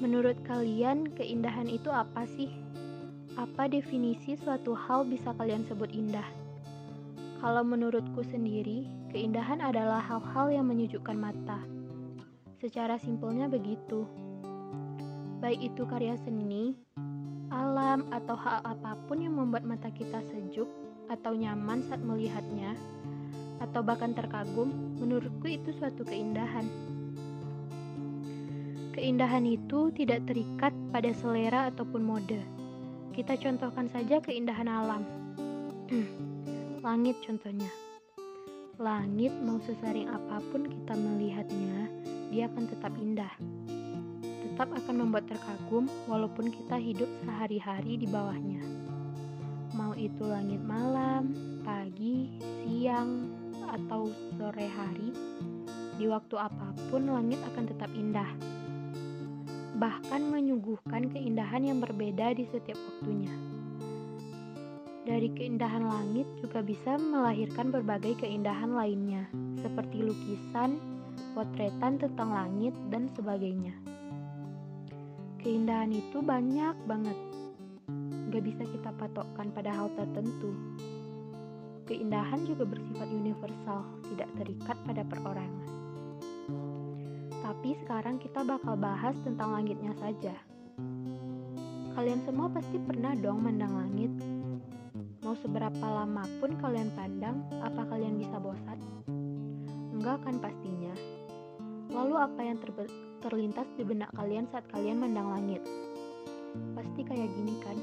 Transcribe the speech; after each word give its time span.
Menurut 0.00 0.40
kalian, 0.48 1.12
keindahan 1.12 1.68
itu 1.68 1.92
apa 1.92 2.24
sih? 2.24 2.48
Apa 3.36 3.68
definisi 3.68 4.32
suatu 4.32 4.72
hal 4.72 5.04
bisa 5.04 5.36
kalian 5.36 5.60
sebut 5.68 5.92
indah? 5.92 6.24
Kalau 7.44 7.60
menurutku 7.60 8.24
sendiri, 8.24 8.88
keindahan 9.12 9.60
adalah 9.60 10.00
hal-hal 10.00 10.48
yang 10.48 10.72
menyejukkan 10.72 11.20
mata. 11.20 11.60
Secara 12.64 12.96
simpelnya 12.96 13.44
begitu. 13.52 14.08
Baik 15.44 15.68
itu 15.68 15.84
karya 15.84 16.16
seni, 16.24 16.80
alam, 17.52 18.08
atau 18.08 18.40
hal 18.40 18.64
apa 18.64 18.96
pun 19.04 19.20
yang 19.20 19.36
membuat 19.36 19.68
mata 19.68 19.92
kita 19.92 20.24
sejuk 20.32 20.68
atau 21.12 21.36
nyaman 21.36 21.84
saat 21.84 22.00
melihatnya, 22.00 22.72
atau 23.60 23.84
bahkan 23.84 24.16
terkagum, 24.16 24.96
menurutku 24.96 25.44
itu 25.44 25.76
suatu 25.76 26.08
keindahan. 26.08 26.64
Keindahan 29.00 29.48
itu 29.48 29.88
tidak 29.96 30.28
terikat 30.28 30.76
pada 30.92 31.08
selera 31.16 31.72
ataupun 31.72 32.04
mode. 32.04 32.36
Kita 33.16 33.32
contohkan 33.32 33.88
saja 33.88 34.20
keindahan 34.20 34.68
alam. 34.68 35.08
Langit 36.84 37.16
contohnya. 37.24 37.72
Langit 38.76 39.32
mau 39.40 39.56
sesering 39.64 40.04
apa 40.04 40.44
pun 40.52 40.68
kita 40.68 40.92
melihatnya, 40.92 41.88
dia 42.28 42.44
akan 42.52 42.64
tetap 42.68 42.92
indah. 43.00 43.32
Tetap 44.20 44.68
akan 44.68 44.94
membuat 45.00 45.32
terkagum 45.32 45.88
walaupun 46.04 46.52
kita 46.52 46.76
hidup 46.76 47.08
sehari-hari 47.24 47.96
di 47.96 48.04
bawahnya. 48.04 48.60
Mau 49.80 49.96
itu 49.96 50.28
langit 50.28 50.60
malam, 50.60 51.32
pagi, 51.64 52.36
siang, 52.68 53.32
atau 53.64 54.12
sore 54.36 54.68
hari, 54.68 55.08
di 55.96 56.04
waktu 56.04 56.36
apa 56.36 56.76
pun 56.92 57.08
langit 57.08 57.40
akan 57.48 57.64
tetap 57.64 57.88
indah 57.96 58.59
bahkan 59.80 60.28
menyuguhkan 60.28 61.08
keindahan 61.08 61.64
yang 61.64 61.80
berbeda 61.80 62.36
di 62.36 62.44
setiap 62.52 62.76
waktunya. 62.76 63.32
Dari 65.08 65.32
keindahan 65.32 65.88
langit 65.88 66.28
juga 66.44 66.60
bisa 66.60 67.00
melahirkan 67.00 67.72
berbagai 67.72 68.20
keindahan 68.20 68.76
lainnya, 68.76 69.24
seperti 69.64 70.04
lukisan, 70.04 70.76
potretan 71.32 71.96
tentang 71.96 72.28
langit, 72.28 72.76
dan 72.92 73.08
sebagainya. 73.16 73.72
Keindahan 75.40 75.88
itu 75.96 76.20
banyak 76.20 76.76
banget, 76.84 77.16
gak 78.28 78.44
bisa 78.44 78.62
kita 78.68 78.92
patokkan 79.00 79.48
pada 79.56 79.72
hal 79.72 79.88
tertentu. 79.96 80.52
Keindahan 81.88 82.44
juga 82.44 82.68
bersifat 82.68 83.08
universal, 83.08 83.80
tidak 84.12 84.28
terikat 84.36 84.76
pada 84.84 85.02
perorangan. 85.08 85.66
Tapi 87.50 87.74
sekarang 87.82 88.22
kita 88.22 88.46
bakal 88.46 88.78
bahas 88.78 89.18
tentang 89.26 89.50
langitnya 89.50 89.90
saja. 89.98 90.38
Kalian 91.98 92.22
semua 92.22 92.46
pasti 92.46 92.78
pernah 92.78 93.10
dong 93.18 93.42
mandang 93.42 93.74
langit. 93.74 94.14
Mau 95.26 95.34
seberapa 95.34 95.82
lama 95.82 96.22
pun 96.38 96.54
kalian 96.62 96.94
pandang, 96.94 97.42
apa 97.58 97.90
kalian 97.90 98.22
bisa 98.22 98.38
bosan? 98.38 98.78
Enggak 99.90 100.22
kan 100.22 100.38
pastinya. 100.38 100.94
Lalu 101.90 102.14
apa 102.22 102.38
yang 102.38 102.62
ter 102.62 102.70
terlintas 103.18 103.66
di 103.74 103.82
benak 103.82 104.14
kalian 104.14 104.46
saat 104.54 104.70
kalian 104.70 105.02
mandang 105.02 105.34
langit? 105.34 105.66
Pasti 106.78 107.02
kayak 107.02 107.34
gini 107.34 107.58
kan? 107.66 107.78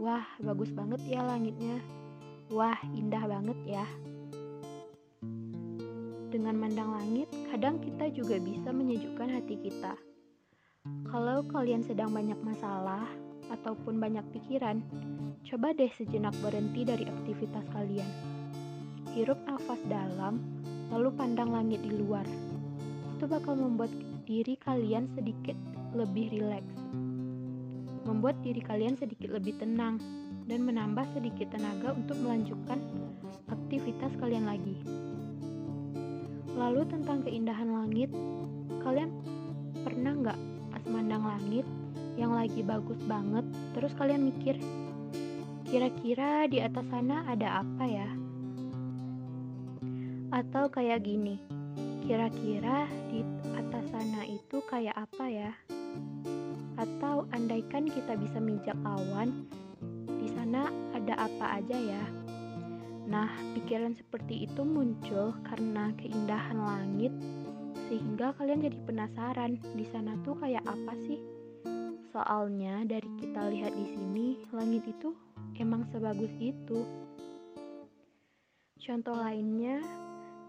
Wah, 0.00 0.24
bagus 0.40 0.72
banget 0.72 1.04
ya 1.04 1.20
langitnya. 1.20 1.84
Wah, 2.48 2.80
indah 2.96 3.28
banget 3.28 3.60
ya. 3.68 3.84
Dengan 6.36 6.52
mandang 6.52 6.92
langit, 6.92 7.32
kadang 7.48 7.80
kita 7.80 8.12
juga 8.12 8.36
bisa 8.36 8.68
menyejukkan 8.68 9.40
hati 9.40 9.56
kita. 9.56 9.96
Kalau 11.08 11.40
kalian 11.48 11.80
sedang 11.80 12.12
banyak 12.12 12.36
masalah 12.44 13.08
ataupun 13.48 13.96
banyak 13.96 14.20
pikiran, 14.36 14.84
coba 15.48 15.72
deh 15.72 15.88
sejenak 15.96 16.36
berhenti 16.44 16.84
dari 16.84 17.08
aktivitas 17.08 17.64
kalian. 17.72 18.10
Hirup 19.16 19.40
nafas 19.48 19.80
dalam, 19.88 20.44
lalu 20.92 21.08
pandang 21.16 21.56
langit 21.56 21.80
di 21.80 21.96
luar. 21.96 22.28
Itu 23.16 23.24
bakal 23.32 23.56
membuat 23.56 23.96
diri 24.28 24.60
kalian 24.60 25.08
sedikit 25.16 25.56
lebih 25.96 26.36
rileks. 26.36 26.76
Membuat 28.04 28.44
diri 28.44 28.60
kalian 28.60 29.00
sedikit 29.00 29.32
lebih 29.32 29.56
tenang 29.56 29.96
dan 30.44 30.68
menambah 30.68 31.16
sedikit 31.16 31.48
tenaga 31.48 31.96
untuk 31.96 32.20
melanjutkan 32.20 32.76
aktivitas 33.48 34.12
kalian 34.20 34.44
lagi. 34.44 34.95
Lalu 36.56 36.88
tentang 36.88 37.20
keindahan 37.20 37.68
langit, 37.68 38.08
kalian 38.80 39.12
pernah 39.84 40.16
nggak 40.16 40.38
pas 40.72 40.84
mandang 40.88 41.20
langit 41.20 41.68
yang 42.16 42.32
lagi 42.32 42.64
bagus 42.64 42.96
banget, 43.04 43.44
terus 43.76 43.92
kalian 43.92 44.32
mikir, 44.32 44.56
kira-kira 45.68 46.48
di 46.48 46.64
atas 46.64 46.88
sana 46.88 47.28
ada 47.28 47.60
apa 47.60 47.84
ya? 47.84 48.08
Atau 50.32 50.72
kayak 50.72 51.04
gini, 51.04 51.36
kira-kira 52.08 52.88
di 53.12 53.20
atas 53.52 53.84
sana 53.92 54.24
itu 54.24 54.64
kayak 54.64 54.96
apa 54.96 55.24
ya? 55.28 55.52
Atau 56.80 57.28
andaikan 57.36 57.84
kita 57.84 58.16
bisa 58.16 58.40
mijak 58.40 58.76
awan, 58.88 59.44
di 60.16 60.32
sana 60.32 60.72
ada 60.96 61.20
apa 61.20 61.60
aja 61.60 61.76
ya? 61.76 62.25
Nah, 63.06 63.30
pikiran 63.54 63.94
seperti 63.94 64.50
itu 64.50 64.66
muncul 64.66 65.30
karena 65.46 65.94
keindahan 65.94 66.58
langit, 66.58 67.14
sehingga 67.86 68.34
kalian 68.34 68.66
jadi 68.66 68.78
penasaran 68.82 69.62
di 69.78 69.86
sana 69.94 70.18
tuh 70.26 70.34
kayak 70.42 70.66
apa 70.66 70.92
sih? 71.06 71.22
Soalnya 72.10 72.82
dari 72.82 73.06
kita 73.22 73.46
lihat 73.46 73.70
di 73.78 73.86
sini, 73.94 74.26
langit 74.50 74.90
itu 74.90 75.14
emang 75.62 75.86
sebagus 75.94 76.34
itu. 76.42 76.82
Contoh 78.82 79.14
lainnya, 79.14 79.78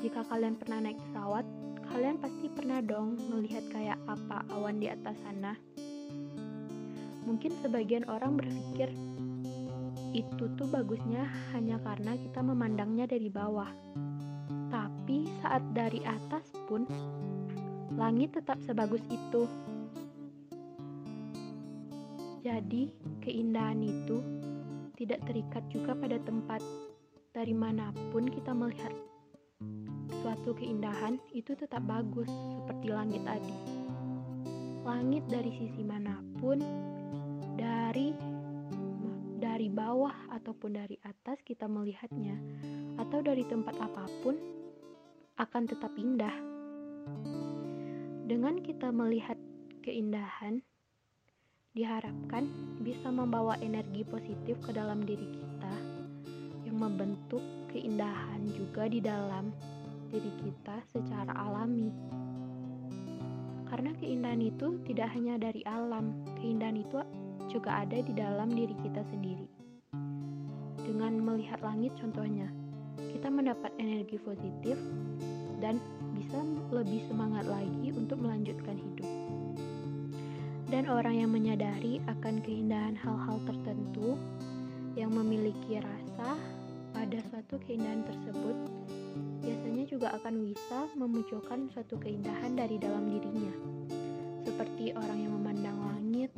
jika 0.00 0.24
kalian 0.24 0.56
pernah 0.56 0.80
naik 0.80 0.96
pesawat, 1.08 1.44
kalian 1.92 2.16
pasti 2.20 2.48
pernah 2.52 2.80
dong 2.80 3.20
melihat 3.28 3.64
kayak 3.68 4.00
apa 4.08 4.44
awan 4.56 4.80
di 4.80 4.88
atas 4.88 5.16
sana. 5.20 5.56
Mungkin 7.28 7.52
sebagian 7.60 8.06
orang 8.08 8.38
berpikir 8.38 8.92
itu 10.16 10.48
tuh 10.56 10.64
bagusnya 10.72 11.28
hanya 11.52 11.76
karena 11.84 12.16
kita 12.16 12.40
memandangnya 12.40 13.04
dari 13.04 13.28
bawah. 13.28 13.68
Tapi 14.72 15.28
saat 15.44 15.60
dari 15.76 16.00
atas 16.08 16.48
pun, 16.64 16.88
langit 17.92 18.32
tetap 18.32 18.56
sebagus 18.64 19.04
itu. 19.12 19.44
Jadi, 22.40 22.94
keindahan 23.20 23.82
itu 23.84 24.22
tidak 24.96 25.20
terikat 25.28 25.64
juga 25.68 25.92
pada 25.92 26.16
tempat. 26.24 26.64
Dari 27.36 27.52
mana 27.52 27.92
pun 28.14 28.24
kita 28.32 28.56
melihat 28.56 28.96
suatu 30.24 30.56
keindahan, 30.56 31.20
itu 31.36 31.52
tetap 31.52 31.84
bagus, 31.84 32.30
seperti 32.30 32.88
langit 32.88 33.20
tadi. 33.28 33.56
Langit 34.86 35.28
dari 35.28 35.52
sisi 35.52 35.82
mana 35.84 36.16
pun, 36.40 36.62
dari 37.58 38.35
dari 39.56 39.72
bawah 39.72 40.12
ataupun 40.36 40.76
dari 40.76 41.00
atas 41.00 41.40
kita 41.40 41.64
melihatnya, 41.64 42.36
atau 43.00 43.24
dari 43.24 43.40
tempat 43.48 43.72
apa 43.80 44.04
pun, 44.20 44.36
akan 45.40 45.64
tetap 45.64 45.96
indah. 45.96 46.36
Dengan 48.28 48.60
kita 48.60 48.92
melihat 48.92 49.40
keindahan, 49.80 50.60
diharapkan 51.72 52.52
bisa 52.84 53.08
membawa 53.08 53.56
energi 53.64 54.04
positif 54.04 54.60
ke 54.60 54.76
dalam 54.76 55.08
diri 55.08 55.24
kita 55.24 55.74
yang 56.68 56.76
membentuk 56.76 57.40
keindahan 57.72 58.44
juga 58.60 58.92
di 58.92 59.00
dalam 59.00 59.56
diri 60.12 60.36
kita 60.36 60.84
secara 60.92 61.32
alami. 61.32 61.88
Karena 63.72 63.96
keindahan 63.96 64.44
itu 64.44 64.84
tidak 64.84 65.16
hanya 65.16 65.40
dari 65.40 65.64
alam, 65.64 66.12
keindahan 66.44 66.76
itu 66.76 67.00
juga 67.50 67.82
ada 67.82 67.98
di 67.98 68.12
dalam 68.12 68.52
diri 68.52 68.74
kita 68.82 69.02
sendiri. 69.10 69.48
Dengan 70.86 71.18
melihat 71.18 71.60
langit 71.62 71.94
contohnya, 71.98 72.46
kita 72.96 73.28
mendapat 73.28 73.74
energi 73.76 74.16
positif 74.22 74.78
dan 75.58 75.80
bisa 76.16 76.40
lebih 76.72 77.04
semangat 77.08 77.44
lagi 77.48 77.92
untuk 77.92 78.20
melanjutkan 78.20 78.76
hidup. 78.76 79.10
Dan 80.66 80.90
orang 80.90 81.22
yang 81.22 81.30
menyadari 81.30 82.02
akan 82.10 82.42
keindahan 82.42 82.98
hal-hal 82.98 83.38
tertentu 83.46 84.18
yang 84.98 85.14
memiliki 85.14 85.78
rasa 85.78 86.34
pada 86.96 87.18
suatu 87.30 87.60
keindahan 87.62 88.02
tersebut 88.02 88.56
biasanya 89.44 89.84
juga 89.86 90.08
akan 90.18 90.34
bisa 90.42 90.90
memunculkan 90.98 91.70
suatu 91.70 92.00
keindahan 92.02 92.58
dari 92.58 92.80
dalam 92.82 93.06
dirinya. 93.06 93.54
Seperti 94.42 94.90
orang 94.96 95.18
yang 95.22 95.32
memandang 95.38 95.78
langit, 95.86 96.34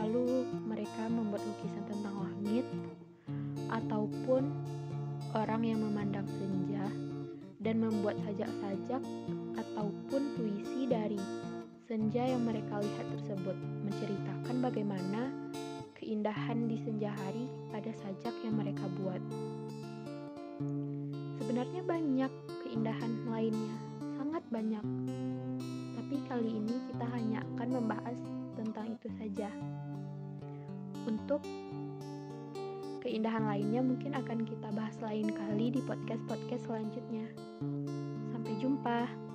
Lalu 0.00 0.48
mereka 0.64 1.06
membuat 1.12 1.44
lukisan 1.44 1.84
tentang 1.84 2.16
langit 2.24 2.64
ataupun 3.68 4.48
orang 5.36 5.62
yang 5.62 5.80
memandang 5.84 6.26
senja 6.26 6.88
dan 7.60 7.76
membuat 7.84 8.16
sajak-sajak 8.24 9.02
ataupun 9.60 10.22
puisi 10.40 10.88
dari 10.88 11.20
senja 11.84 12.22
yang 12.24 12.46
mereka 12.46 12.80
lihat 12.80 13.06
tersebut 13.18 13.56
menceritakan 13.84 14.56
bagaimana 14.64 15.28
keindahan 16.00 16.64
di 16.70 16.80
senja 16.80 17.12
hari 17.12 17.44
pada 17.68 17.92
sajak 18.00 18.34
yang 18.40 18.56
mereka 18.56 18.88
buat. 19.02 19.20
Sebenarnya 21.36 21.82
banyak 21.84 22.32
keindahan 22.64 23.12
lainnya, 23.28 23.76
sangat 24.16 24.44
banyak. 24.48 24.84
Tapi 25.98 26.16
kali 26.30 26.50
ini 26.62 26.74
kita 26.94 27.06
hanya 27.10 27.44
akan 27.54 27.68
membahas 27.74 28.18
tentang 28.56 28.86
itu 28.96 29.08
saja. 29.18 29.50
Untuk 31.10 31.42
keindahan 33.02 33.42
lainnya 33.42 33.82
mungkin 33.82 34.14
akan 34.14 34.46
kita 34.46 34.70
bahas 34.70 34.94
lain 35.02 35.34
kali 35.34 35.74
di 35.74 35.82
podcast-podcast 35.82 36.70
selanjutnya. 36.70 37.26
Sampai 38.30 38.54
jumpa. 38.62 39.29